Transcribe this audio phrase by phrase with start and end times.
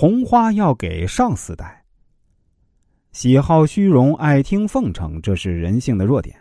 [0.00, 1.84] 红花要给上司戴。
[3.12, 6.34] 喜好虚荣、爱听奉承，这是人性的弱点。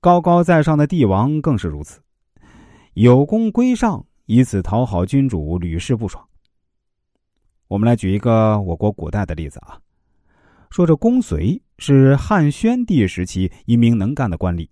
[0.00, 2.00] 高高在上的帝王更是如此，
[2.94, 6.26] 有功归上，以此讨好君主，屡试不爽。
[7.68, 9.78] 我们来举一个我国古代的例子啊，
[10.70, 14.66] 说这公随是汉宣帝时期一名能干的官吏，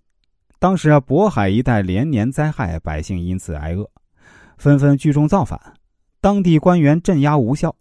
[0.57, 3.87] 当时啊渤海一带连年灾害，百姓因此挨饿，
[4.57, 5.75] 纷纷聚众造反，
[6.19, 7.75] 当地官员镇压无效，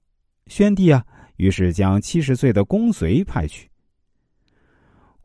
[0.46, 1.04] 宣帝啊
[1.36, 3.70] 于是将七十岁的公随派去。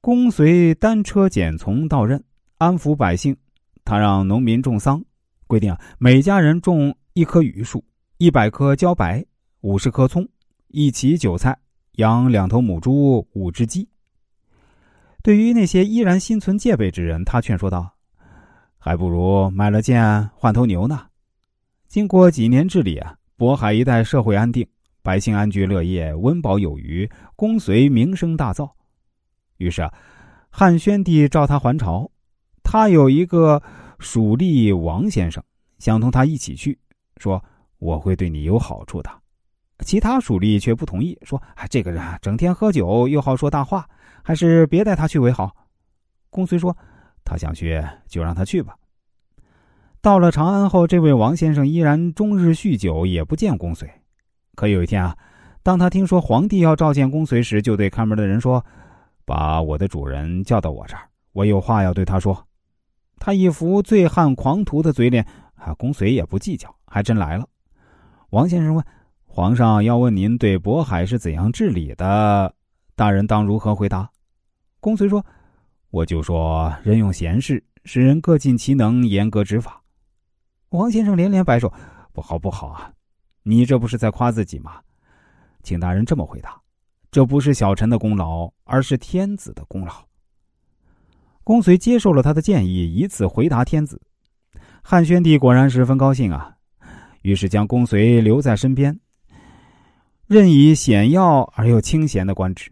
[0.02, 2.24] 公随单车简从到任，
[2.58, 3.36] 安抚百姓。
[3.84, 5.04] 他让农民种桑，
[5.48, 7.84] 规定啊，每家人种一棵榆树，
[8.18, 9.26] 一百棵茭白，
[9.62, 10.28] 五十棵葱，
[10.68, 11.58] 一畦韭菜，
[11.94, 13.90] 养两头母猪，五只鸡。
[15.24, 17.92] 对于那些依然心存戒备之人，他劝说道
[18.78, 21.08] ：“还不如买了剑换头牛呢。”
[21.90, 24.68] 经过几年治理啊，渤海一带社会安定，
[25.10, 28.70] 百姓安居乐业，温饱有余，公随名声大噪。
[29.58, 29.90] 于是，
[30.52, 32.12] 汉宣帝召他还朝。
[32.62, 33.60] 他有一个
[33.98, 35.44] 属吏王先生，
[35.80, 36.78] 想同他一起去，
[37.18, 37.44] 说
[37.80, 39.10] 我会对你有好处的。
[39.84, 43.90] 其他属吏却不同意，说：“哎，这个人整天喝酒，又好说大话，
[44.22, 45.56] 还是别带他去为好。”
[46.30, 46.78] 公随说
[47.26, 48.76] ：“他想去，就让他去吧。”
[50.02, 53.90] 到了长安后，这位王先生依然终日酗酒，也不见公随。
[54.60, 55.16] 可有一天啊，
[55.64, 58.62] 当他听说皇帝要召见公随时，就对看门的人说。
[59.24, 62.46] 把我的主人叫到我这儿，我有话要对他说。
[63.20, 67.48] 他一副醉汉狂徒的嘴脸，啊，公随也不计较，还真来了。
[68.32, 68.84] 王先生问
[69.26, 72.54] ：“皇上要问您对渤海是怎样治理的，
[72.96, 74.10] 大人当如何回答？”
[74.82, 75.24] 公随说
[75.92, 79.80] ：“我就说任用贤士，使人各尽其能，严格执法。”
[80.72, 81.72] 王先生连连摆手
[82.12, 82.92] ：“不好，不好啊！
[83.44, 84.80] 你这不是在夸自己吗？
[85.64, 86.60] 请大人这么回答。”
[87.12, 90.06] 这不是小臣的功劳，而是天子的功劳。
[91.44, 94.00] 公随接受了他的建议，以此回答天子。
[94.84, 96.56] 汉宣帝果然十分高兴啊，
[97.24, 99.00] 于是将公随留在身边，
[100.28, 102.72] 任以显要而又清闲的官职。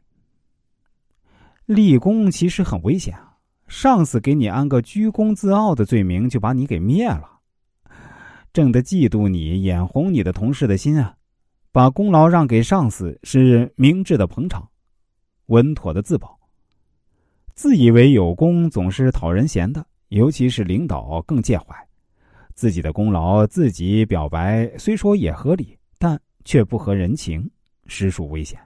[1.65, 3.37] 立功其实很危险啊，
[3.67, 7.36] 上司给你安个居功自傲的罪名，就把你给灭了，
[8.57, 11.15] 正的嫉妒你、眼红你的同事的心啊。
[11.71, 14.67] 把功劳让给上司是明智的捧场，
[15.45, 16.39] 稳妥的自保。
[17.53, 21.67] 自以为有功总是讨人嫌的，尤其是领导更介怀。
[22.55, 27.47] 自己的功劳自己表白，虽说也合理，但却不合人情，
[27.85, 28.59] 实属危险。